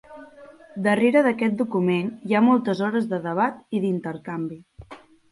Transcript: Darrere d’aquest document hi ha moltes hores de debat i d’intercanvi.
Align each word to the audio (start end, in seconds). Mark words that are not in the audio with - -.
Darrere 0.85 1.19
d’aquest 1.25 1.59
document 1.59 2.09
hi 2.29 2.37
ha 2.37 2.41
moltes 2.45 2.81
hores 2.85 3.05
de 3.11 3.19
debat 3.27 3.59
i 3.77 3.83
d’intercanvi. 3.85 4.59